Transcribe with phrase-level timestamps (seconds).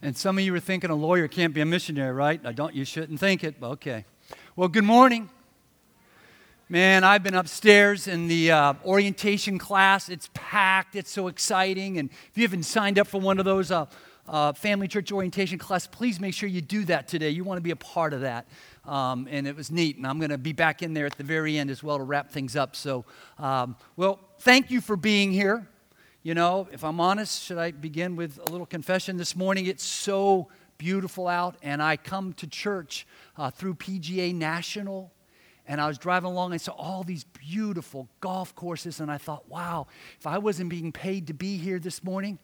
[0.00, 2.40] And some of you are thinking a lawyer can't be a missionary, right?
[2.44, 4.04] I don't, you shouldn't think it, but okay.
[4.54, 5.28] Well, good morning.
[6.68, 10.08] Man, I've been upstairs in the uh, orientation class.
[10.08, 11.98] It's packed, it's so exciting.
[11.98, 13.86] And if you haven't signed up for one of those uh,
[14.28, 17.30] uh, family church orientation class, please make sure you do that today.
[17.30, 18.46] You want to be a part of that.
[18.84, 19.96] Um, and it was neat.
[19.96, 22.04] And I'm going to be back in there at the very end as well to
[22.04, 22.76] wrap things up.
[22.76, 23.04] So,
[23.38, 25.66] um, well, thank you for being here.
[26.28, 29.64] You know, if I'm honest, should I begin with a little confession this morning?
[29.64, 33.06] It's so beautiful out, and I come to church
[33.38, 35.10] uh, through PGA National.
[35.66, 39.16] And I was driving along, and I saw all these beautiful golf courses, and I
[39.16, 39.86] thought, wow,
[40.18, 42.38] if I wasn't being paid to be here this morning,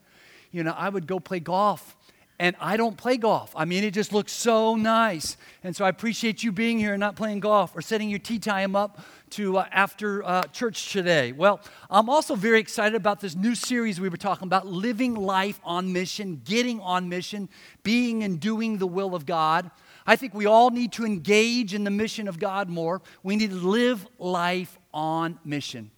[0.51, 1.95] you know, I would go play golf
[2.39, 3.53] and I don't play golf.
[3.55, 5.37] I mean, it just looks so nice.
[5.63, 8.39] And so I appreciate you being here and not playing golf or setting your tee
[8.39, 11.33] time up to uh, after uh, church today.
[11.33, 11.61] Well,
[11.91, 15.93] I'm also very excited about this new series we were talking about living life on
[15.93, 17.49] mission, getting on mission,
[17.83, 19.71] being and doing the will of God.
[20.07, 23.01] I think we all need to engage in the mission of God more.
[23.23, 25.91] We need to live life on mission.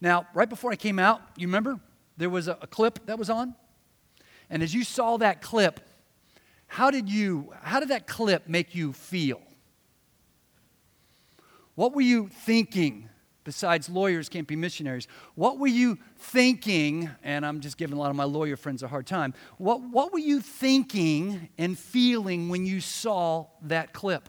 [0.00, 1.78] Now, right before I came out, you remember
[2.16, 3.54] there was a, a clip that was on?
[4.54, 5.80] And as you saw that clip,
[6.68, 9.42] how did you how did that clip make you feel?
[11.74, 13.08] What were you thinking
[13.42, 15.08] besides lawyers can't be missionaries?
[15.34, 17.10] What were you thinking?
[17.24, 19.34] And I'm just giving a lot of my lawyer friends a hard time.
[19.58, 24.28] What, what were you thinking and feeling when you saw that clip?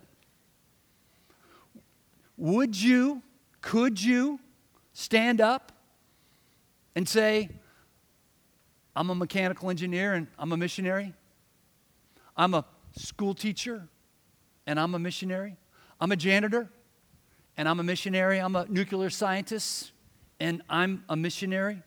[2.36, 3.22] Would you,
[3.62, 4.40] could you
[4.92, 5.72] stand up
[6.96, 7.52] and say,
[8.96, 11.14] I'm a mechanical engineer and I'm a missionary.
[12.38, 12.66] I'm a
[12.98, 13.88] school teacher
[14.66, 15.58] and I'm a missionary.
[16.00, 16.70] I'm a janitor
[17.58, 18.40] and I'm a missionary.
[18.40, 19.92] I'm a nuclear scientist
[20.40, 21.82] and I'm a missionary.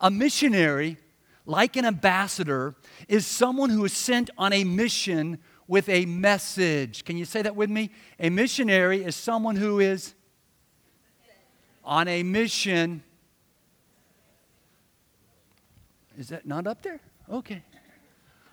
[0.00, 0.96] A missionary,
[1.44, 2.74] like an ambassador,
[3.08, 7.04] is someone who is sent on a mission with a message.
[7.04, 7.90] Can you say that with me?
[8.18, 10.14] A missionary is someone who is
[11.84, 13.02] on a mission
[16.18, 17.00] is that not up there?
[17.28, 17.62] Okay.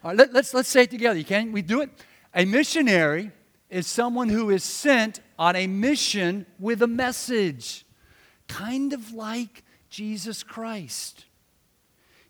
[0.04, 1.22] All right, let, let's, let's say it together.
[1.24, 1.90] Can we do it?
[2.34, 3.32] A missionary
[3.70, 7.86] is someone who is sent on a mission with a message,
[8.48, 11.26] kind of like Jesus Christ.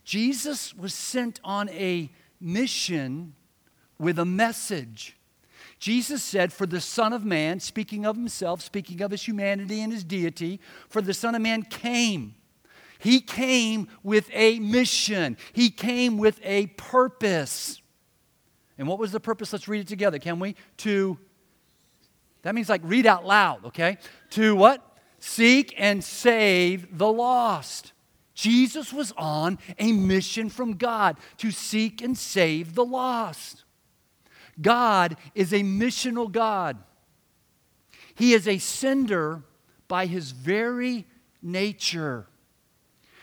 [0.04, 3.36] Jesus was sent on a mission
[4.00, 5.18] with a message.
[5.80, 9.92] Jesus said, For the Son of Man, speaking of himself, speaking of his humanity and
[9.92, 12.36] his deity, for the Son of Man came
[13.00, 17.82] he came with a mission, he came with a purpose.
[18.78, 19.52] And what was the purpose?
[19.52, 20.56] Let's read it together, can we?
[20.78, 21.18] To,
[22.44, 23.98] that means like read out loud, okay?
[24.32, 24.84] To what?
[25.20, 27.94] Seek and save the lost.
[28.36, 33.64] Jesus was on a mission from God to seek and save the lost.
[34.62, 36.78] God is a missional God.
[38.14, 39.44] He is a sender
[39.88, 41.08] by his very
[41.42, 42.28] nature.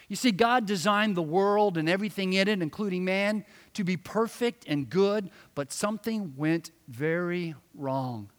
[0.09, 3.44] You see, God designed the world and everything in it, including man,
[3.75, 8.31] to be perfect and good, but something went very wrong.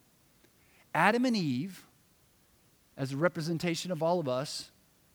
[0.94, 1.84] Adam and Eve,
[2.96, 4.70] as a representation of all of us,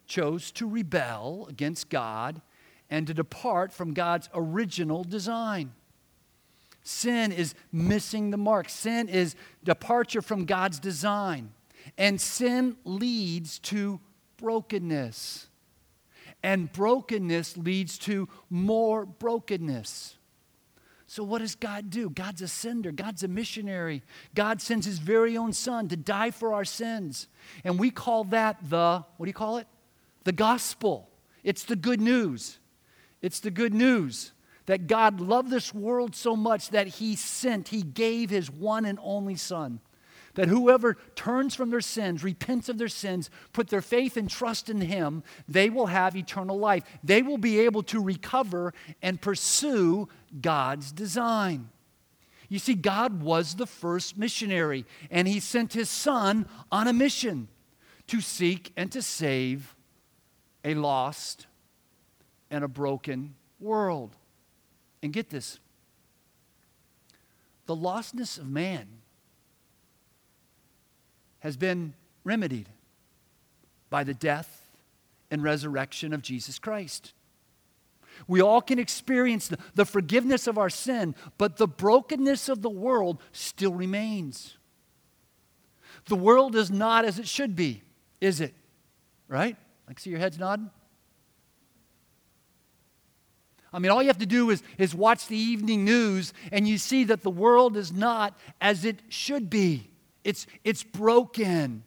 [0.05, 2.41] chose to rebel against God
[2.89, 5.71] and to depart from God's original design.
[6.83, 8.67] Sin is missing the mark.
[8.67, 11.53] Sin is departure from God's design.
[11.97, 13.99] And sin leads to
[14.37, 15.47] brokenness.
[16.43, 20.15] And brokenness leads to more brokenness.
[21.07, 22.09] So, what does God do?
[22.09, 24.01] God's a sender, God's a missionary.
[24.33, 27.27] God sends his very own son to die for our sins.
[27.63, 29.67] And we call that the, what do you call it?
[30.23, 31.09] The gospel.
[31.43, 32.59] It's the good news.
[33.21, 34.31] It's the good news
[34.67, 38.97] that God loved this world so much that he sent, he gave his one and
[39.01, 39.81] only son
[40.35, 44.69] that whoever turns from their sins, repents of their sins, put their faith and trust
[44.69, 46.83] in Him, they will have eternal life.
[47.03, 50.07] They will be able to recover and pursue
[50.39, 51.69] God's design.
[52.49, 57.47] You see, God was the first missionary, and He sent His Son on a mission
[58.07, 59.75] to seek and to save
[60.63, 61.47] a lost
[62.49, 64.15] and a broken world.
[65.01, 65.59] And get this
[67.65, 69.00] the lostness of man
[71.41, 71.93] has been
[72.23, 72.69] remedied
[73.89, 74.69] by the death
[75.29, 77.13] and resurrection of Jesus Christ.
[78.27, 83.21] We all can experience the, forgiveness of our sin, but the brokenness of the world
[83.31, 84.57] still remains.
[86.05, 87.83] The world is not as it should be,
[88.19, 88.53] is it?
[89.27, 89.55] Right?
[89.87, 90.69] I see your heads nodding.
[93.73, 96.77] I mean, all you have to do is, is watch the evening news and you
[96.77, 99.90] see that the world is not as it should be.
[100.23, 101.83] It's, it's broken.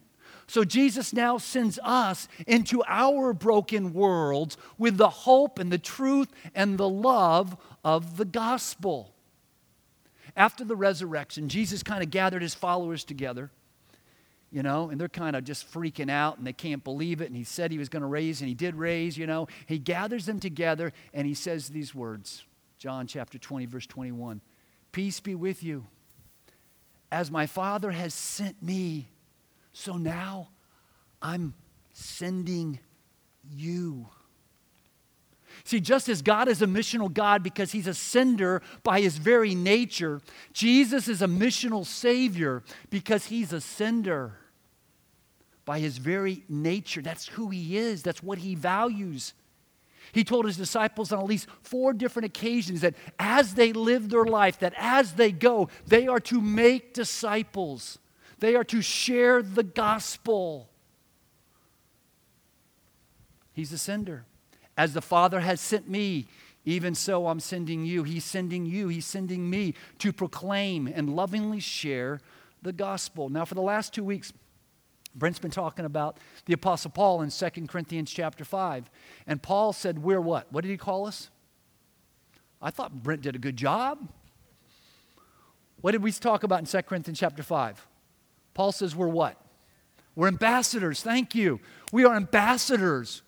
[0.47, 6.29] So Jesus now sends us into our broken worlds with the hope and the truth
[6.53, 9.13] and the love of the gospel.
[10.35, 13.49] After the resurrection, Jesus kind of gathered his followers together,
[14.51, 17.27] you know, and they're kind of just freaking out and they can't believe it.
[17.27, 19.47] And he said he was going to raise, and he did raise, you know.
[19.65, 22.43] He gathers them together and he says these words
[22.77, 24.41] John chapter 20, verse 21
[24.91, 25.87] Peace be with you.
[27.11, 29.07] As my Father has sent me,
[29.73, 30.49] so now
[31.21, 31.53] I'm
[31.93, 32.79] sending
[33.49, 34.07] you.
[35.63, 39.55] See, just as God is a missional God because he's a sender by his very
[39.55, 40.21] nature,
[40.53, 44.33] Jesus is a missional Savior because he's a sender
[45.63, 47.01] by his very nature.
[47.01, 49.33] That's who he is, that's what he values.
[50.11, 54.25] He told his disciples on at least four different occasions that as they live their
[54.25, 57.99] life, that as they go, they are to make disciples.
[58.39, 60.69] They are to share the gospel.
[63.53, 64.25] He's a sender.
[64.77, 66.27] As the Father has sent me,
[66.65, 68.03] even so I'm sending you.
[68.03, 72.19] He's sending you, He's sending me to proclaim and lovingly share
[72.61, 73.29] the gospel.
[73.29, 74.33] Now, for the last two weeks,
[75.15, 78.89] Brent's been talking about the Apostle Paul in 2 Corinthians chapter 5.
[79.25, 80.51] And Paul said, We're what?
[80.51, 81.29] What did he call us?
[82.61, 84.09] I thought Brent did a good job.
[85.81, 87.87] What did we talk about in 2 Corinthians chapter 5?
[88.53, 89.39] Paul says, We're what?
[90.15, 91.01] We're ambassadors.
[91.01, 91.59] Thank you.
[91.91, 93.21] We are ambassadors.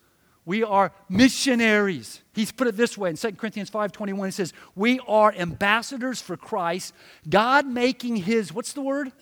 [0.44, 2.22] We are missionaries.
[2.34, 6.38] He's put it this way in 2 Corinthians 5:21 he says, "We are ambassadors for
[6.38, 6.94] Christ,
[7.28, 9.12] God making his what's the word?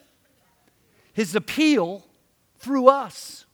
[1.13, 2.07] His appeal
[2.67, 3.47] through us.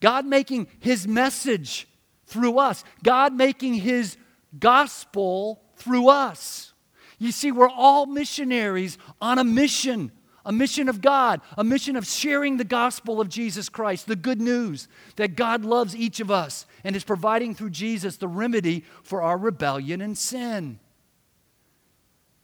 [0.00, 1.88] God making his message
[2.26, 2.84] through us.
[3.02, 4.18] God making his
[4.58, 6.74] gospel through us.
[7.18, 10.12] You see, we're all missionaries on a mission,
[10.44, 14.40] a mission of God, a mission of sharing the gospel of Jesus Christ, the good
[14.40, 14.86] news
[15.16, 19.38] that God loves each of us and is providing through Jesus the remedy for our
[19.38, 20.78] rebellion and sin.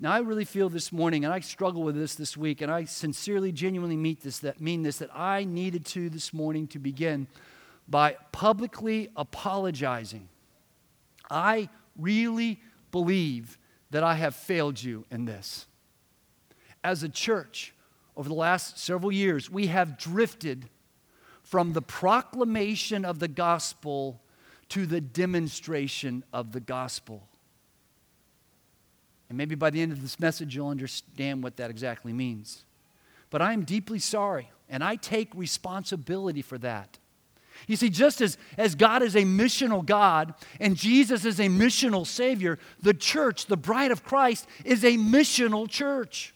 [0.05, 2.85] Now, I really feel this morning, and I struggle with this this week, and I
[2.85, 7.27] sincerely, genuinely mean this, that, mean this, that I needed to this morning to begin
[7.89, 10.29] by publicly apologizing.
[11.31, 12.61] I really
[12.93, 13.59] believe
[13.93, 15.65] that I have failed you in this.
[16.85, 17.73] As a church,
[18.15, 20.69] over the last several years, we have drifted
[21.43, 24.21] from the proclamation of the gospel
[24.69, 27.27] to the demonstration of the gospel.
[29.29, 32.65] And maybe by the end of this message, you'll understand what that exactly means.
[33.31, 36.99] But I am deeply sorry, and I take responsibility for that.
[37.67, 42.07] You see, just as, as God is a missional God and Jesus is a missional
[42.07, 46.35] Savior, the church, the bride of Christ, is a missional church.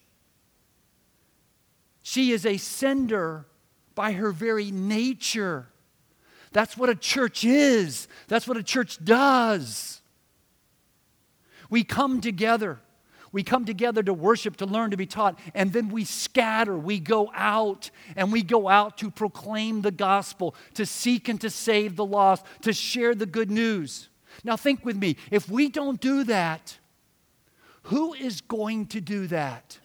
[2.02, 3.46] She is a sender
[3.94, 5.68] by her very nature.
[6.52, 9.97] That's what a church is, that's what a church does.
[11.70, 12.80] We come together.
[13.30, 16.78] We come together to worship, to learn, to be taught, and then we scatter.
[16.78, 21.50] We go out, and we go out to proclaim the gospel, to seek and to
[21.50, 24.08] save the lost, to share the good news.
[24.44, 26.78] Now, think with me if we don't do that,
[27.82, 29.78] who is going to do that?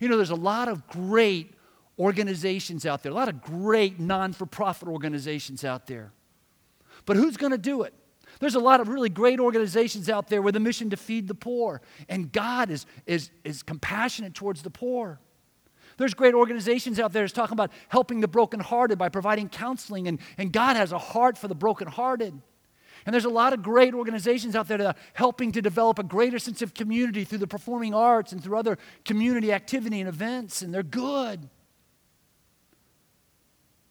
[0.00, 1.54] You know, there's a lot of great
[1.98, 6.12] organizations out there, a lot of great non for profit organizations out there.
[7.04, 7.94] But who's going to do it?
[8.42, 11.34] There's a lot of really great organizations out there with a mission to feed the
[11.34, 15.20] poor, and God is, is, is compassionate towards the poor.
[15.96, 20.18] There's great organizations out there that's talking about helping the brokenhearted by providing counseling, and,
[20.38, 22.34] and God has a heart for the brokenhearted.
[23.06, 26.02] And there's a lot of great organizations out there that are helping to develop a
[26.02, 30.62] greater sense of community through the performing arts and through other community activity and events,
[30.62, 31.48] and they're good.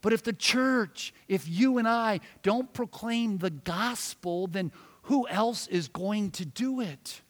[0.01, 4.71] But if the church, if you and I don't proclaim the gospel, then
[5.03, 7.21] who else is going to do it?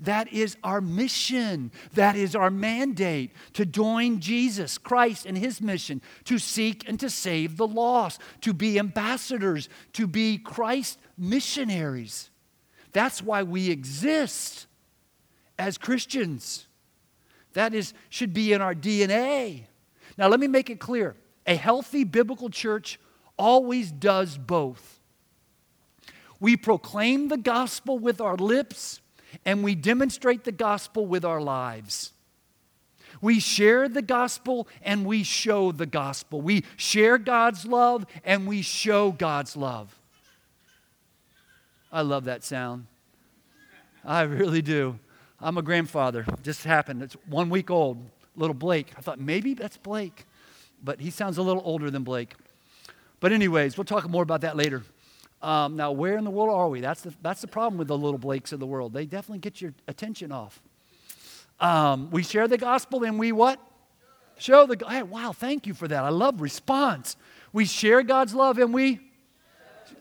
[0.00, 1.70] That is our mission.
[1.94, 7.08] That is our mandate to join Jesus Christ in his mission to seek and to
[7.08, 12.30] save the lost, to be ambassadors, to be Christ missionaries.
[12.92, 14.66] That's why we exist
[15.58, 16.66] as Christians.
[17.52, 19.64] That is should be in our DNA.
[20.18, 21.14] Now let me make it clear.
[21.46, 22.98] A healthy biblical church
[23.36, 25.00] always does both.
[26.40, 29.00] We proclaim the gospel with our lips
[29.44, 32.12] and we demonstrate the gospel with our lives.
[33.20, 36.40] We share the gospel and we show the gospel.
[36.40, 39.98] We share God's love and we show God's love.
[41.92, 42.86] I love that sound.
[44.04, 44.98] I really do.
[45.40, 46.24] I'm a grandfather.
[46.26, 47.02] It Just happened.
[47.02, 47.98] It's one week old.
[48.34, 48.92] Little Blake.
[48.96, 50.24] I thought maybe that's Blake,
[50.82, 52.34] but he sounds a little older than Blake.
[53.20, 54.82] But, anyways, we'll talk more about that later.
[55.40, 56.80] Um, now, where in the world are we?
[56.80, 58.92] That's the, that's the problem with the little Blakes of the world.
[58.92, 60.60] They definitely get your attention off.
[61.60, 63.60] Um, we share the gospel and we what?
[64.36, 66.02] Show the hey, wow, thank you for that.
[66.02, 67.16] I love response.
[67.52, 69.00] We share God's love and we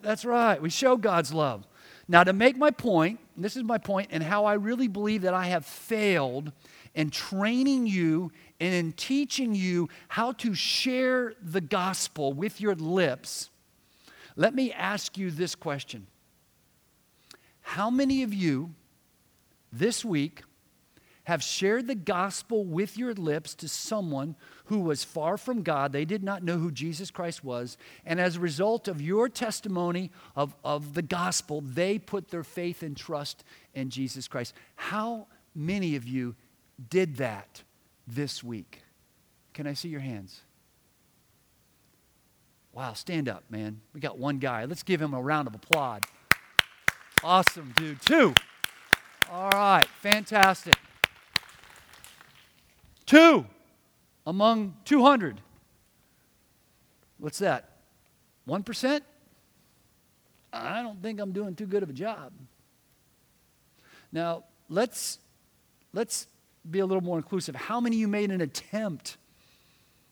[0.01, 0.59] That's right.
[0.59, 1.67] We show God's love.
[2.07, 5.35] Now to make my point, this is my point and how I really believe that
[5.35, 6.51] I have failed
[6.95, 13.49] in training you and in teaching you how to share the gospel with your lips.
[14.35, 16.05] Let me ask you this question.
[17.61, 18.75] How many of you
[19.73, 20.43] this week
[21.23, 25.91] have shared the gospel with your lips to someone who was far from God.
[25.91, 27.77] They did not know who Jesus Christ was.
[28.05, 32.81] And as a result of your testimony of, of the gospel, they put their faith
[32.81, 33.43] and trust
[33.75, 34.53] in Jesus Christ.
[34.75, 36.35] How many of you
[36.89, 37.63] did that
[38.07, 38.81] this week?
[39.53, 40.41] Can I see your hands?
[42.73, 43.81] Wow, stand up, man.
[43.93, 44.65] We got one guy.
[44.65, 46.01] Let's give him a round of applause.
[47.23, 48.01] Awesome, dude.
[48.01, 48.33] Two.
[49.29, 50.75] All right, fantastic.
[53.05, 53.45] Two
[54.25, 55.41] among 200.
[57.17, 57.69] What's that?
[58.47, 59.01] 1%?
[60.53, 62.33] I don't think I'm doing too good of a job.
[64.11, 65.19] Now, let's,
[65.93, 66.27] let's
[66.69, 67.55] be a little more inclusive.
[67.55, 69.17] How many of you made an attempt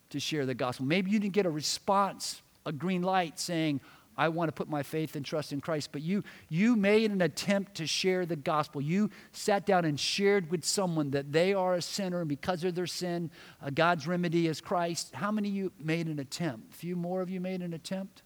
[0.10, 0.86] to share the gospel?
[0.86, 3.82] Maybe you didn't get a response, a green light saying,
[4.18, 5.94] I want to put my faith and trust in Christ.
[5.94, 8.82] But you, you made an attempt to share the gospel.
[8.82, 12.76] You sat down and shared with someone that they are a sinner, and because of
[12.76, 13.32] their sin,
[13.64, 15.16] uh, God's remedy is Christ.
[15.16, 16.74] How many of you made an attempt?
[16.74, 18.24] A few more of you made an attempt?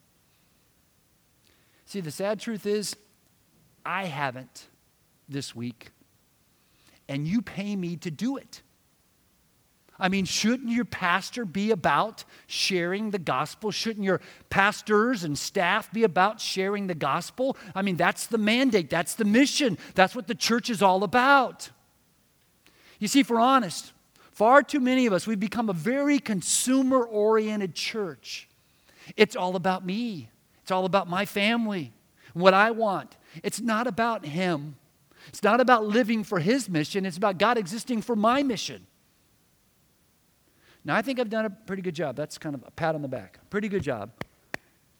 [1.85, 2.95] See, the sad truth is,
[3.85, 4.65] I haven't
[5.29, 5.91] this week,
[7.07, 8.61] and you pay me to do it.
[9.99, 13.71] I mean, shouldn't your pastor be about sharing the gospel?
[13.71, 17.55] Shouldn't your pastors and staff be about sharing the gospel?
[17.75, 21.69] I mean, that's the mandate, that's the mission, that's what the church is all about.
[22.99, 23.93] You see, if we're honest,
[24.31, 28.49] far too many of us, we've become a very consumer oriented church.
[29.15, 30.29] It's all about me,
[30.63, 31.93] it's all about my family,
[32.33, 33.15] what I want.
[33.43, 34.75] It's not about Him.
[35.27, 38.87] It's not about living for His mission, it's about God existing for my mission.
[40.85, 42.17] Now, I think I've done a pretty good job.
[42.17, 43.39] That's kind of a pat on the back.
[43.49, 44.11] Pretty good job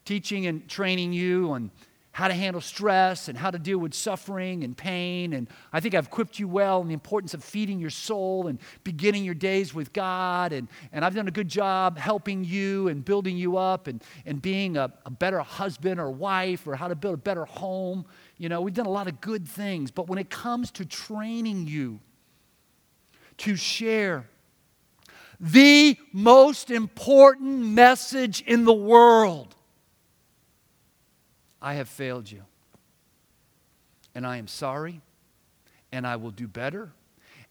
[0.05, 1.71] teaching and training you on
[2.13, 5.33] how to handle stress and how to deal with suffering and pain.
[5.33, 8.59] And I think I've equipped you well in the importance of feeding your soul and
[8.83, 10.53] beginning your days with God.
[10.53, 14.39] And, and I've done a good job helping you and building you up and, and
[14.39, 18.05] being a, a better husband or wife or how to build a better home.
[18.37, 19.89] You know, we've done a lot of good things.
[19.89, 21.99] But when it comes to training you
[23.37, 24.29] to share
[25.39, 29.55] the most important message in the world.
[31.63, 32.43] I have failed you.
[34.13, 35.01] And I am sorry,
[35.91, 36.91] and I will do better.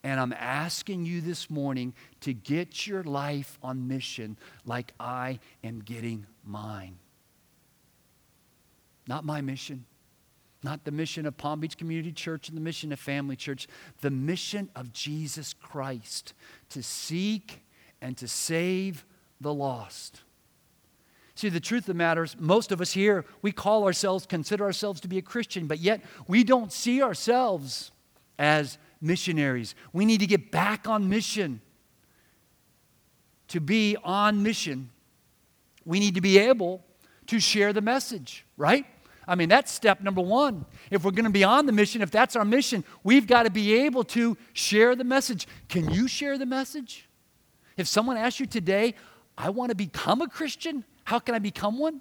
[0.04, 5.81] And I'm asking you this morning to get your life on mission like I am
[5.81, 6.99] getting mine.
[9.09, 9.87] Not my mission,
[10.62, 13.66] not the mission of Palm Beach Community Church and the mission of Family Church,
[14.00, 16.35] the mission of Jesus Christ
[16.69, 17.62] to seek
[18.00, 19.04] and to save
[19.40, 20.21] the lost.
[21.42, 24.62] See, the truth of the matter is, most of us here, we call ourselves, consider
[24.62, 27.90] ourselves to be a Christian, but yet we don't see ourselves
[28.38, 29.75] as missionaries.
[29.92, 31.61] We need to get back on mission.
[33.49, 34.90] To be on mission,
[35.84, 36.84] we need to be able
[37.26, 38.87] to share the message, right?
[39.26, 40.64] I mean, that's step number one.
[40.92, 43.50] If we're going to be on the mission, if that's our mission, we've got to
[43.50, 45.49] be able to share the message.
[45.68, 47.08] Can you share the message?
[47.76, 48.94] If someone asks you today,
[49.37, 52.00] I want to become a Christian, how can I become one?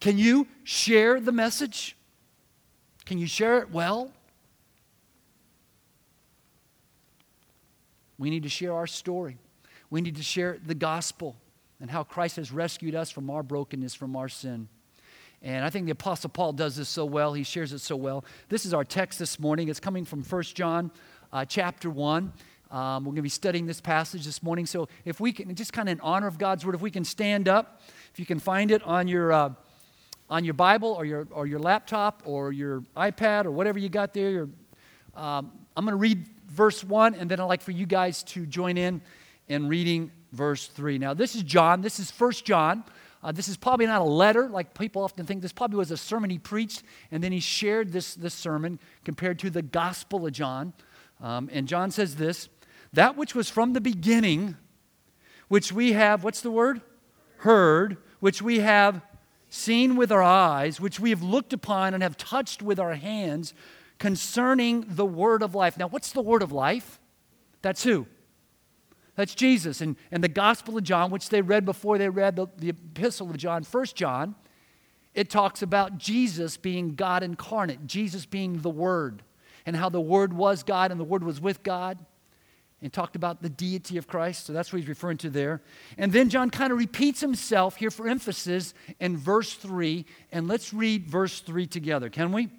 [0.00, 1.96] Can you share the message?
[3.04, 4.10] Can you share it well?
[8.18, 9.38] We need to share our story.
[9.90, 11.36] We need to share the gospel
[11.80, 14.68] and how Christ has rescued us from our brokenness, from our sin.
[15.42, 17.34] And I think the Apostle Paul does this so well.
[17.34, 18.24] He shares it so well.
[18.48, 19.68] This is our text this morning.
[19.68, 20.90] It's coming from 1 John
[21.32, 22.32] uh, chapter 1.
[22.70, 24.64] Um, we're going to be studying this passage this morning.
[24.64, 27.04] So, if we can, just kind of in honor of God's word, if we can
[27.04, 27.82] stand up,
[28.14, 29.50] if you can find it on your, uh,
[30.30, 34.14] on your Bible or your, or your laptop or your iPad or whatever you got
[34.14, 34.48] there,
[35.16, 38.46] um, I'm going to read verse 1, and then I'd like for you guys to
[38.46, 39.02] join in
[39.48, 40.98] in reading verse 3.
[40.98, 41.80] Now, this is John.
[41.80, 42.84] This is First John.
[43.20, 45.42] Uh, this is probably not a letter like people often think.
[45.42, 49.40] This probably was a sermon he preached, and then he shared this, this sermon compared
[49.40, 50.72] to the Gospel of John.
[51.20, 52.48] Um, and John says this
[52.92, 54.56] That which was from the beginning,
[55.48, 56.80] which we have, what's the word?
[57.38, 59.02] Heard, which we have
[59.50, 63.52] seen with our eyes, which we have looked upon and have touched with our hands
[63.98, 65.76] concerning the word of life.
[65.76, 66.98] Now, what's the word of life?
[67.60, 68.06] That's who?
[69.14, 69.82] That's Jesus.
[69.82, 73.28] And, and the Gospel of John, which they read before they read the, the Epistle
[73.28, 74.36] of John, First John,
[75.12, 79.22] it talks about Jesus being God incarnate, Jesus being the Word,
[79.66, 81.98] and how the Word was God and the Word was with God,
[82.84, 84.44] and talked about the deity of Christ.
[84.44, 85.62] So that's what he's referring to there.
[85.96, 90.04] And then John kind of repeats himself here for emphasis in verse 3.
[90.30, 92.50] And let's read verse 3 together, can we?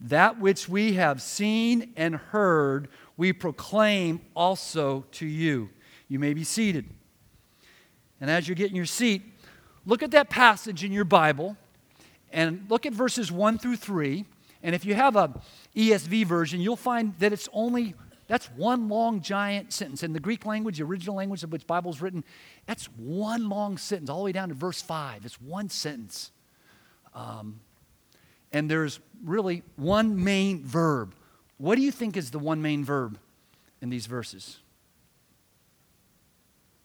[0.00, 2.88] That which we have seen and heard,
[3.18, 5.68] we proclaim also to you.
[6.08, 6.88] You may be seated.
[8.18, 9.22] And as you're getting your seat,
[9.84, 11.58] look at that passage in your Bible
[12.32, 14.24] and look at verses 1 through 3.
[14.62, 15.38] And if you have a
[15.76, 17.94] ESV version, you'll find that it's only
[18.26, 20.02] that's one long giant sentence.
[20.02, 22.24] In the Greek language, the original language of which Bible is written,
[22.66, 25.24] that's one long sentence, all the way down to verse 5.
[25.24, 26.32] It's one sentence.
[27.14, 27.60] Um,
[28.52, 31.14] and there's really one main verb.
[31.58, 33.18] What do you think is the one main verb
[33.80, 34.58] in these verses?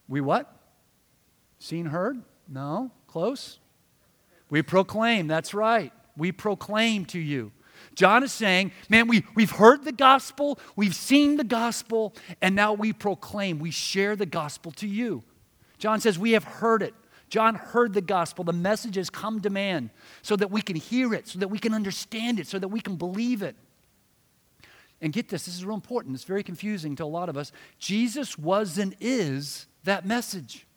[0.08, 0.54] We what?
[1.60, 2.22] Seen, heard?
[2.48, 2.92] No.
[3.08, 3.60] Close?
[4.50, 5.28] We proclaim.
[5.28, 5.94] That's right.
[6.18, 7.52] We proclaim to you.
[7.96, 12.74] John is saying, man, we, we've heard the gospel, we've seen the gospel, and now
[12.74, 15.24] we proclaim, we share the gospel to you.
[15.78, 16.94] John says, we have heard it.
[17.30, 18.44] John heard the gospel.
[18.44, 19.90] The message has come to man
[20.22, 22.82] so that we can hear it, so that we can understand it, so that we
[22.82, 23.56] can believe it.
[25.02, 26.14] And get this, this is real important.
[26.14, 27.52] It's very confusing to a lot of us.
[27.80, 30.68] Jesus was and is that message.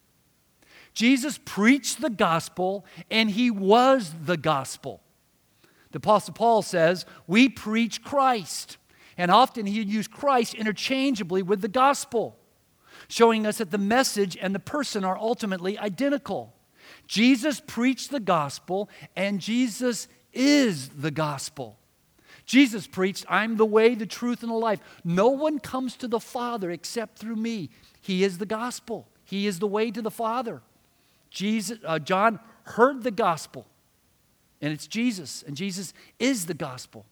[0.94, 5.02] Jesus preached the gospel and he was the gospel.
[5.94, 8.78] The Apostle Paul says, We preach Christ.
[9.16, 12.36] And often he used Christ interchangeably with the gospel,
[13.06, 16.52] showing us that the message and the person are ultimately identical.
[17.06, 21.78] Jesus preached the gospel, and Jesus is the gospel.
[22.44, 24.80] Jesus preached, I'm the way, the truth, and the life.
[25.04, 27.70] No one comes to the Father except through me.
[28.00, 30.60] He is the gospel, He is the way to the Father.
[31.30, 33.68] Jesus, uh, John heard the gospel,
[34.64, 37.04] and it's Jesus, and Jesus is the gospel.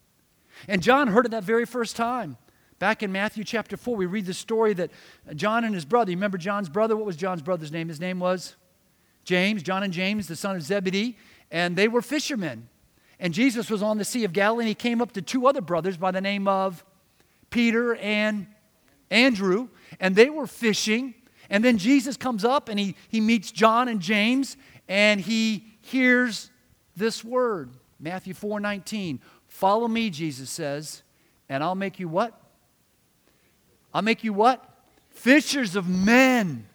[0.69, 2.39] And John heard it that very first time.
[2.79, 4.91] Back in Matthew chapter 4, we read the story that
[5.35, 6.97] John and his brother, you remember John's brother?
[6.97, 7.89] What was John's brother's name?
[7.89, 8.57] His name was
[9.25, 11.19] James, John and James, the son of Zebedee,
[11.51, 12.71] and they were fishermen.
[13.21, 15.61] And Jesus was on the Sea of Galilee, and he came up to two other
[15.61, 16.83] brothers by the name of
[17.51, 18.47] Peter and
[19.11, 19.69] Andrew,
[20.01, 21.13] and they were fishing.
[21.51, 24.57] And then Jesus comes up and he, he meets John and James,
[24.89, 26.49] and he hears
[26.97, 29.21] this word Matthew 4 19.
[29.49, 31.03] Follow me, Jesus says,
[31.49, 32.41] and I'll make you what?
[33.93, 34.67] I'll make you what?
[35.11, 36.67] Fishers of men.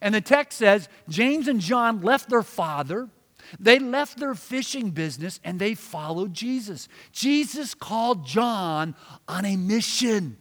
[0.00, 3.08] And the text says James and John left their father
[3.58, 6.88] they left their fishing business and they followed Jesus.
[7.12, 8.94] Jesus called John
[9.28, 10.36] on a mission.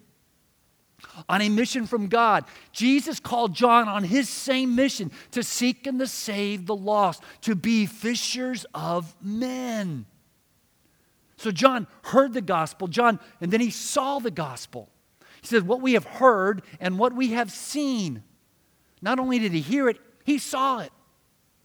[1.30, 2.46] On a mission from God.
[2.72, 7.56] Jesus called John on his same mission to seek and to save the lost, to
[7.56, 10.06] be fishers of men.
[11.38, 14.90] So John heard the gospel, John, and then he saw the gospel.
[15.42, 18.24] He said, What we have heard and what we have seen.
[19.02, 20.92] Not only did he hear it, he saw it.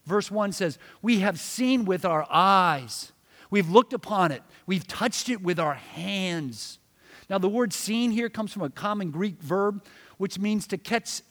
[0.06, 3.12] Verse 1 says, We have seen with our eyes,
[3.50, 6.78] we've looked upon it, we've touched it with our hands.
[7.28, 9.84] Now, the word seen here comes from a common Greek verb,
[10.18, 11.22] which means to catch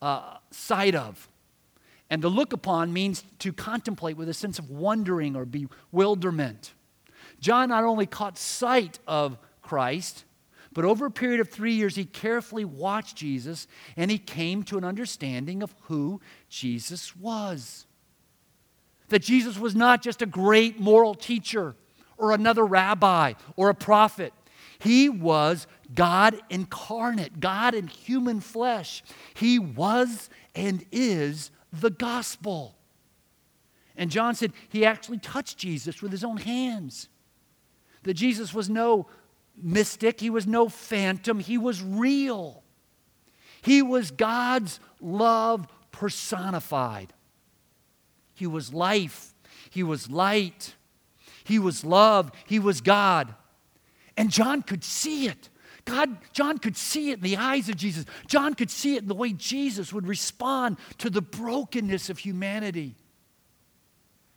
[0.00, 1.28] uh, sight of.
[2.08, 6.72] And to look upon means to contemplate with a sense of wondering or bewilderment.
[7.40, 10.24] John not only caught sight of Christ,
[10.72, 14.78] but over a period of three years, he carefully watched Jesus and he came to
[14.78, 17.86] an understanding of who Jesus was
[19.12, 21.76] that Jesus was not just a great moral teacher
[22.16, 24.32] or another rabbi or a prophet.
[24.82, 29.04] He was God incarnate, God in human flesh.
[29.34, 32.76] He was and is the gospel.
[33.96, 37.08] And John said he actually touched Jesus with his own hands.
[38.02, 39.06] That Jesus was no
[39.56, 42.64] mystic, he was no phantom, he was real.
[43.60, 47.12] He was God's love personified.
[48.34, 49.32] He was life.
[49.70, 50.74] He was light.
[51.44, 52.32] He was love.
[52.46, 53.36] He was God.
[54.16, 55.48] And John could see it.
[55.84, 58.04] God, John could see it in the eyes of Jesus.
[58.26, 62.94] John could see it in the way Jesus would respond to the brokenness of humanity.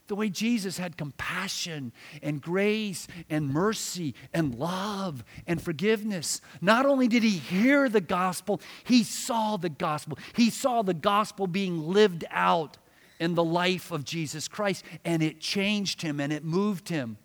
[0.07, 6.41] The way Jesus had compassion and grace and mercy and love and forgiveness.
[6.61, 10.19] Not only did he hear the gospel, he saw the gospel.
[10.33, 12.77] He saw the gospel being lived out
[13.19, 17.17] in the life of Jesus Christ, and it changed him and it moved him.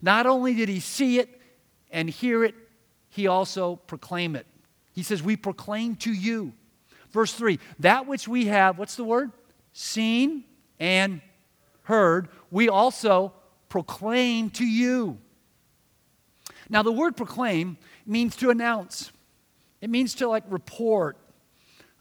[0.00, 1.40] Not only did he see it
[1.94, 2.54] and hear it,
[3.08, 4.46] he also proclaim it.
[4.92, 6.52] He says, We proclaim to you.
[7.10, 9.30] Verse 3 that which we have, what's the word?
[9.72, 10.44] Seen
[10.78, 11.22] and
[11.84, 13.32] heard, we also
[13.68, 15.18] proclaim to you.
[16.68, 19.12] Now, the word proclaim means to announce,
[19.80, 21.16] it means to like report,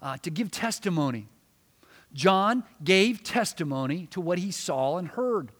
[0.01, 1.27] uh, to give testimony.
[2.13, 5.51] John gave testimony to what he saw and heard,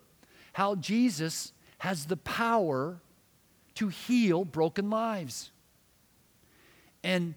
[0.54, 3.02] how Jesus has the power
[3.76, 5.52] to heal broken lives.
[7.04, 7.36] And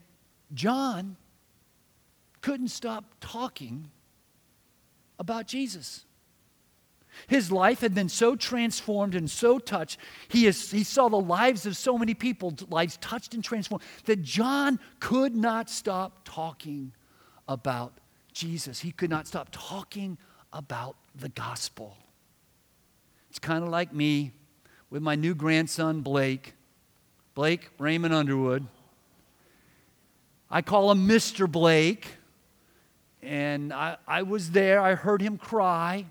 [0.54, 1.16] John
[2.40, 3.90] couldn't stop talking
[5.18, 6.04] about Jesus.
[7.26, 9.98] His life had been so transformed and so touched.
[10.28, 14.22] He, is, he saw the lives of so many people, lives touched and transformed, that
[14.22, 16.92] John could not stop talking
[17.48, 17.94] about
[18.32, 18.80] Jesus.
[18.80, 20.18] He could not stop talking
[20.52, 21.96] about the gospel.
[23.30, 24.32] It's kind of like me
[24.96, 26.54] with my new grandson, Blake.
[27.34, 28.66] Blake Raymond Underwood.
[30.50, 31.52] I call him Mr.
[31.52, 32.06] Blake.
[33.22, 36.06] And I, I was there, I heard him cry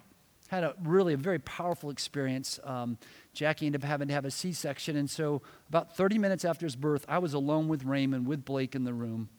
[0.49, 2.59] had a really a very powerful experience.
[2.63, 2.99] Um,
[3.33, 4.95] Jackie ended up having to have a C section.
[4.95, 8.75] And so, about 30 minutes after his birth, I was alone with Raymond, with Blake
[8.75, 9.29] in the room.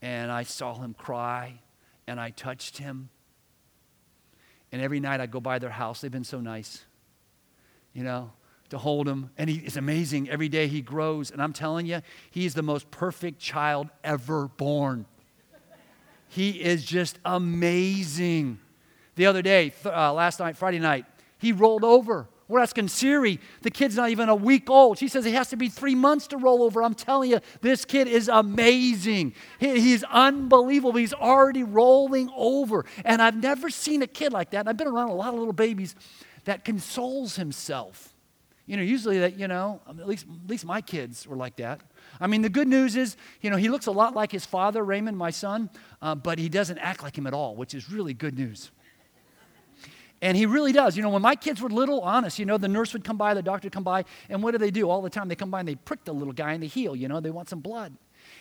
[0.00, 1.60] And I saw him cry,
[2.06, 3.08] and I touched him.
[4.70, 6.00] And every night I go by their house.
[6.00, 6.84] They've been so nice,
[7.92, 8.30] you know,
[8.72, 9.30] to hold him.
[9.36, 10.30] And he, it's amazing.
[10.30, 11.30] Every day he grows.
[11.30, 15.04] And I'm telling you, he's the most perfect child ever born.
[16.28, 18.58] He is just amazing.
[19.14, 21.04] The other day, uh, last night, Friday night,
[21.38, 22.26] he rolled over.
[22.48, 24.96] We're asking Siri, the kid's not even a week old.
[24.96, 26.82] She says he has to be three months to roll over.
[26.82, 29.34] I'm telling you, this kid is amazing.
[29.60, 30.94] He, he's unbelievable.
[30.94, 32.86] He's already rolling over.
[33.04, 34.60] And I've never seen a kid like that.
[34.60, 35.94] And I've been around a lot of little babies
[36.44, 38.11] that consoles himself.
[38.66, 41.80] You know, usually that, you know, at least, at least my kids were like that.
[42.20, 44.84] I mean, the good news is, you know, he looks a lot like his father,
[44.84, 45.68] Raymond, my son,
[46.00, 48.70] uh, but he doesn't act like him at all, which is really good news.
[50.20, 50.96] And he really does.
[50.96, 53.34] You know, when my kids were little, honest, you know, the nurse would come by,
[53.34, 55.26] the doctor would come by, and what do they do all the time?
[55.26, 57.30] They come by and they prick the little guy in the heel, you know, they
[57.30, 57.92] want some blood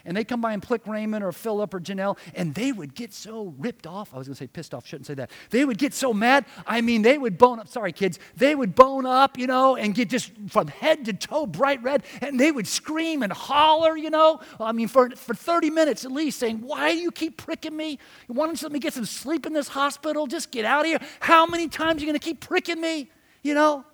[0.05, 3.13] and they'd come by and plick Raymond or Philip or Janelle, and they would get
[3.13, 4.13] so ripped off.
[4.13, 5.31] I was going to say pissed off, shouldn't say that.
[5.49, 6.45] They would get so mad.
[6.65, 7.67] I mean, they would bone up.
[7.67, 8.19] Sorry, kids.
[8.35, 12.03] They would bone up, you know, and get just from head to toe bright red,
[12.21, 14.41] and they would scream and holler, you know.
[14.59, 17.99] I mean, for, for 30 minutes at least, saying, Why do you keep pricking me?
[18.27, 20.27] Why don't you let me get some sleep in this hospital?
[20.27, 20.99] Just get out of here.
[21.19, 23.09] How many times are you going to keep pricking me?
[23.43, 23.85] You know?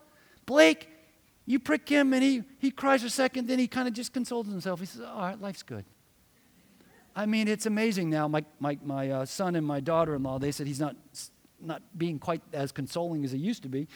[0.46, 0.90] Blake,
[1.46, 4.48] you prick him and he, he cries a second, then he kind of just consoles
[4.48, 4.80] himself.
[4.80, 5.86] He says, All right, life's good.
[7.18, 8.28] I mean, it's amazing now.
[8.28, 10.96] My, my, my uh, son and my daughter in law, they said he's not,
[11.60, 13.88] not being quite as consoling as he used to be.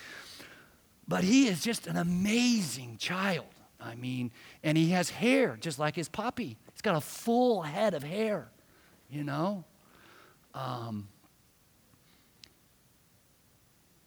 [1.07, 3.45] But he is just an amazing child.
[3.79, 4.31] I mean,
[4.63, 6.57] and he has hair just like his puppy.
[6.73, 8.49] He's got a full head of hair,
[9.07, 9.65] you know?
[10.55, 11.07] Um,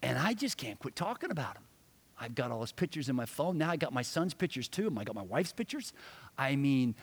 [0.03, 1.63] and I just can't quit talking about him.
[2.19, 3.59] I've got all his pictures in my phone.
[3.59, 4.93] Now I got my son's pictures too.
[4.99, 5.93] I got my wife's pictures.
[6.37, 6.97] I mean,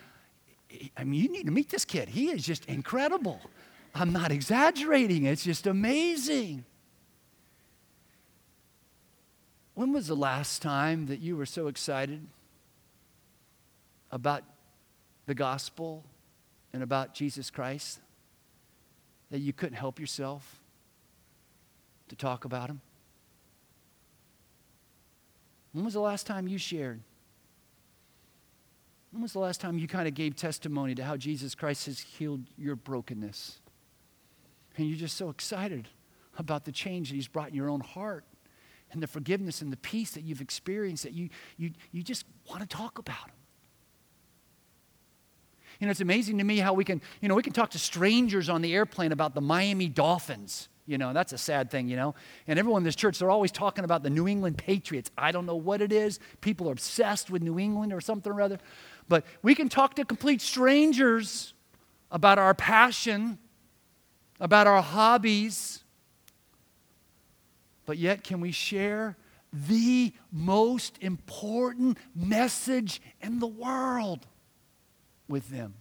[0.97, 2.09] I mean, you need to meet this kid.
[2.09, 3.41] He is just incredible.
[3.93, 6.65] I'm not exaggerating, it's just amazing.
[9.73, 12.25] When was the last time that you were so excited
[14.11, 14.43] about
[15.25, 16.03] the gospel
[16.73, 17.99] and about Jesus Christ
[19.29, 20.59] that you couldn't help yourself
[22.09, 22.81] to talk about him?
[25.73, 27.01] When was the last time you shared
[29.11, 31.99] when was the last time you kind of gave testimony to how Jesus Christ has
[31.99, 33.59] healed your brokenness?
[34.77, 35.89] And you're just so excited
[36.37, 38.23] about the change that He's brought in your own heart
[38.91, 42.61] and the forgiveness and the peace that you've experienced that you, you, you just want
[42.61, 43.35] to talk about Him.
[45.79, 47.79] You know, it's amazing to me how we can, you know, we can talk to
[47.79, 50.69] strangers on the airplane about the Miami Dolphins.
[50.85, 52.15] You know, that's a sad thing, you know.
[52.47, 55.09] And everyone in this church, they're always talking about the New England Patriots.
[55.17, 56.19] I don't know what it is.
[56.41, 58.59] People are obsessed with New England or something or other.
[59.11, 61.53] But we can talk to complete strangers
[62.11, 63.39] about our passion,
[64.39, 65.83] about our hobbies.
[67.85, 69.17] But yet, can we share
[69.51, 74.25] the most important message in the world
[75.27, 75.73] with them?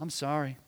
[0.00, 0.58] I'm sorry.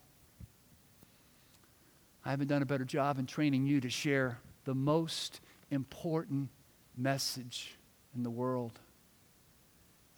[2.25, 6.49] I haven't done a better job in training you to share the most important
[6.97, 7.77] message
[8.17, 8.81] in the world.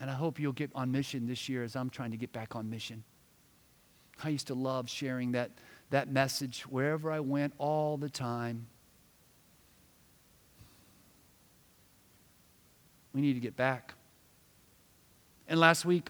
[0.00, 2.54] And I hope you'll get on mission this year as I'm trying to get back
[2.54, 3.02] on mission.
[4.22, 5.50] I used to love sharing that,
[5.90, 8.66] that message wherever I went all the time.
[13.14, 13.94] We need to get back.
[15.48, 16.08] And last week,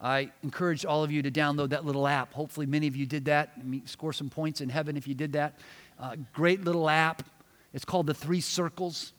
[0.00, 2.32] I encourage all of you to download that little app.
[2.32, 3.58] Hopefully, many of you did that.
[3.86, 5.58] Score some points in heaven if you did that.
[5.98, 7.24] Uh, great little app.
[7.72, 9.12] It's called the Three Circles.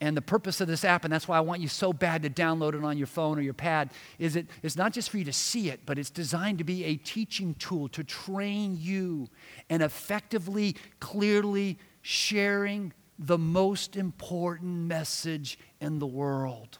[0.00, 2.30] And the purpose of this app, and that's why I want you so bad to
[2.30, 5.24] download it on your phone or your pad, is it, it's not just for you
[5.24, 9.28] to see it, but it's designed to be a teaching tool to train you
[9.68, 16.78] and effectively, clearly sharing the most important message in the world.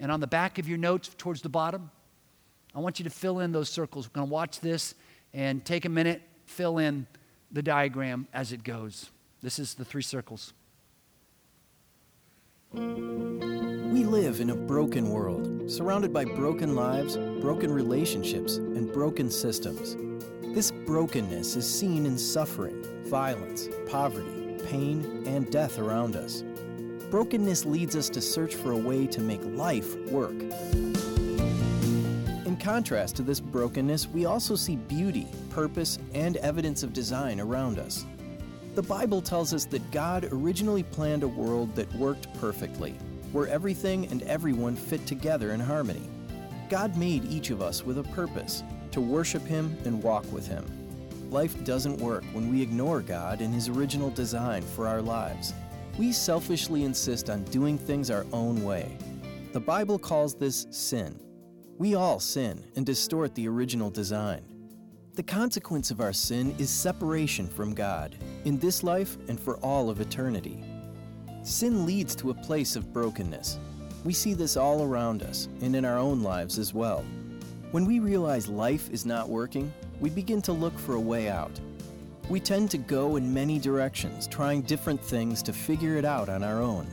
[0.00, 1.90] And on the back of your notes, towards the bottom,
[2.74, 4.08] I want you to fill in those circles.
[4.08, 4.94] We're going to watch this
[5.34, 7.06] and take a minute, fill in
[7.52, 9.10] the diagram as it goes.
[9.42, 10.54] This is the three circles.
[12.72, 19.96] We live in a broken world, surrounded by broken lives, broken relationships, and broken systems.
[20.54, 26.44] This brokenness is seen in suffering, violence, poverty, pain, and death around us
[27.10, 30.34] brokenness leads us to search for a way to make life work.
[32.44, 37.78] In contrast to this brokenness, we also see beauty, purpose, and evidence of design around
[37.78, 38.04] us.
[38.78, 42.92] The Bible tells us that God originally planned a world that worked perfectly,
[43.32, 46.08] where everything and everyone fit together in harmony.
[46.70, 48.62] God made each of us with a purpose
[48.92, 50.64] to worship Him and walk with Him.
[51.28, 55.54] Life doesn't work when we ignore God and His original design for our lives.
[55.98, 58.96] We selfishly insist on doing things our own way.
[59.54, 61.18] The Bible calls this sin.
[61.78, 64.47] We all sin and distort the original design.
[65.18, 69.90] The consequence of our sin is separation from God, in this life and for all
[69.90, 70.62] of eternity.
[71.42, 73.58] Sin leads to a place of brokenness.
[74.04, 77.04] We see this all around us and in our own lives as well.
[77.72, 81.58] When we realize life is not working, we begin to look for a way out.
[82.28, 86.44] We tend to go in many directions, trying different things to figure it out on
[86.44, 86.86] our own.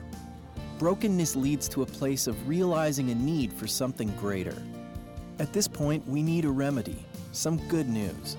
[0.79, 4.59] Brokenness leads to a place of realizing a need for something greater.
[5.37, 7.04] At this point, we need a remedy,
[7.35, 8.37] some good news.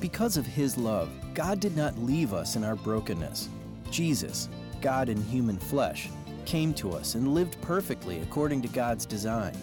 [0.00, 3.48] Because of His love, God did not leave us in our brokenness.
[3.90, 4.48] Jesus,
[4.80, 6.08] God in human flesh,
[6.44, 9.56] came to us and lived perfectly according to God's design.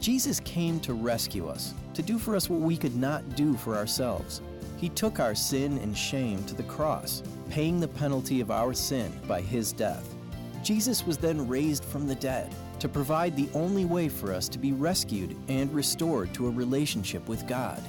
[0.00, 3.76] Jesus came to rescue us, to do for us what we could not do for
[3.76, 4.42] ourselves.
[4.76, 9.12] He took our sin and shame to the cross, paying the penalty of our sin
[9.26, 10.14] by his death.
[10.62, 14.58] Jesus was then raised from the dead to provide the only way for us to
[14.58, 17.82] be rescued and restored to a relationship with God.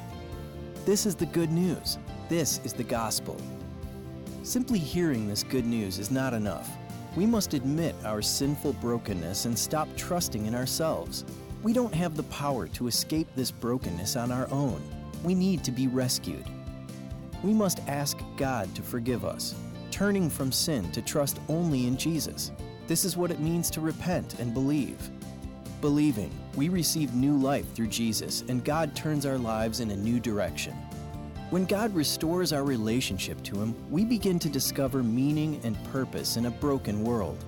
[0.89, 1.99] This is the good news.
[2.29, 3.37] This is the gospel.
[4.41, 6.67] Simply hearing this good news is not enough.
[7.15, 11.25] We must admit our sinful brokenness and stop trusting in ourselves.
[11.61, 14.81] We don't have the power to escape this brokenness on our own.
[15.23, 16.45] We need to be rescued
[17.43, 19.55] we must ask God to forgive us,
[19.91, 22.51] turning from sin to trust only in Jesus.
[22.87, 25.09] This is what it means to repent and believe.
[25.81, 30.19] Believing, we receive new life through Jesus, and God turns our lives in a new
[30.19, 30.73] direction.
[31.51, 36.47] When God restores our relationship to Him, we begin to discover meaning and purpose in
[36.47, 37.43] a broken world.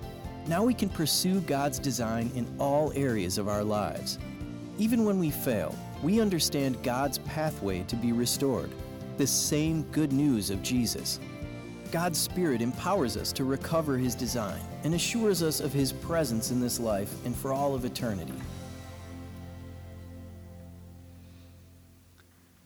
[0.46, 4.18] Now we can pursue God's design in all areas of our lives.
[4.78, 8.70] Even when we fail, we understand God's pathway to be restored
[9.18, 11.20] this same good news of Jesus.
[11.92, 16.58] God's Spirit empowers us to recover His design and assures us of His presence in
[16.58, 18.32] this life and for all of eternity.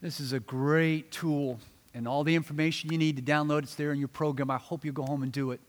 [0.01, 1.59] This is a great tool,
[1.93, 4.49] and all the information you need to download, it's there in your program.
[4.49, 5.61] I hope you go home and do it.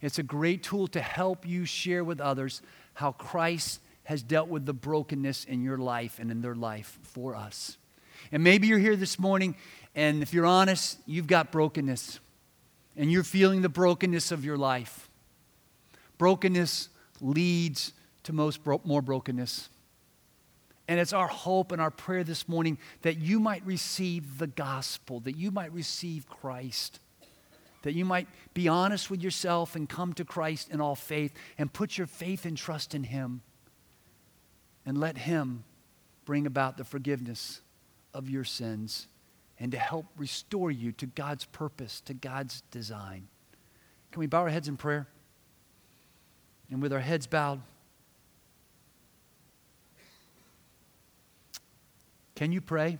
[0.00, 2.60] It's a great tool to help you share with others
[2.94, 7.36] how Christ has dealt with the brokenness in your life and in their life for
[7.36, 7.76] us.
[8.32, 9.54] And maybe you're here this morning
[9.94, 12.18] and if you're honest, you've got brokenness.
[12.96, 15.10] And you're feeling the brokenness of your life.
[16.18, 16.88] Brokenness
[17.20, 19.68] leads to most bro- more brokenness.
[20.88, 25.20] And it's our hope and our prayer this morning that you might receive the gospel,
[25.20, 27.00] that you might receive Christ,
[27.82, 31.72] that you might be honest with yourself and come to Christ in all faith and
[31.72, 33.42] put your faith and trust in Him
[34.84, 35.64] and let Him
[36.24, 37.60] bring about the forgiveness
[38.14, 39.08] of your sins
[39.58, 43.28] and to help restore you to God's purpose, to God's design.
[44.12, 45.06] Can we bow our heads in prayer?
[46.70, 47.60] And with our heads bowed,
[52.34, 52.98] can you pray?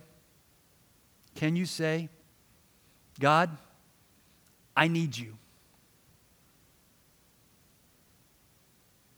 [1.35, 2.09] Can you say,
[3.19, 3.49] God,
[4.75, 5.33] I need you.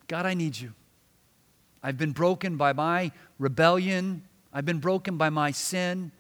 [0.08, 0.74] God, I need you.
[1.84, 4.24] I've been broken by my rebellion.
[4.52, 6.12] I've been broken by my sin.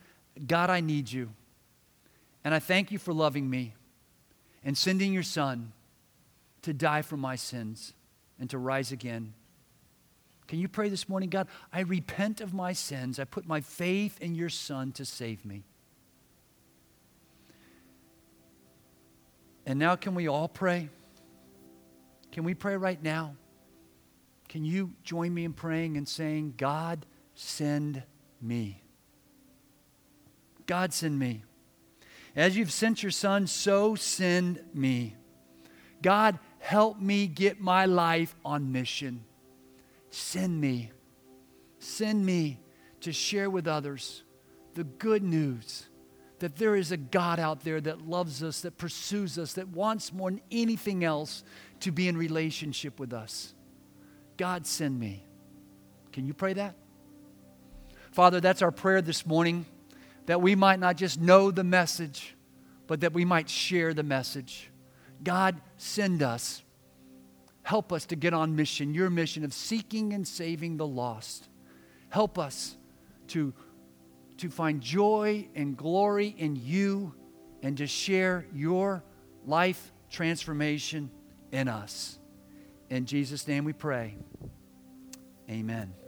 [0.47, 1.29] God, I need you.
[2.43, 3.73] And I thank you for loving me
[4.63, 5.73] and sending your son
[6.61, 7.93] to die for my sins
[8.39, 9.33] and to rise again.
[10.47, 11.47] Can you pray this morning, God?
[11.71, 13.19] I repent of my sins.
[13.19, 15.63] I put my faith in your son to save me.
[19.65, 20.89] And now, can we all pray?
[22.31, 23.35] Can we pray right now?
[24.47, 28.01] Can you join me in praying and saying, God, send
[28.41, 28.81] me?
[30.69, 31.41] God, send me.
[32.35, 35.15] As you've sent your son, so send me.
[36.03, 39.23] God, help me get my life on mission.
[40.11, 40.91] Send me.
[41.79, 42.59] Send me
[43.01, 44.21] to share with others
[44.75, 45.89] the good news
[46.37, 50.13] that there is a God out there that loves us, that pursues us, that wants
[50.13, 51.43] more than anything else
[51.79, 53.55] to be in relationship with us.
[54.37, 55.25] God, send me.
[56.11, 56.75] Can you pray that?
[58.11, 59.65] Father, that's our prayer this morning
[60.29, 62.35] that we might not just know the message,
[62.85, 64.69] but that we might share the message.
[65.23, 66.61] God, send us.
[67.63, 71.49] Help us to get on mission, your mission of seeking and saving the lost.
[72.09, 72.77] Help us
[73.29, 73.55] to,
[74.37, 77.15] to find joy and glory in you
[77.63, 79.03] and to share your
[79.47, 81.09] life transformation
[81.51, 82.19] in us.
[82.91, 84.15] In Jesus' name we pray.
[85.49, 85.98] Amen.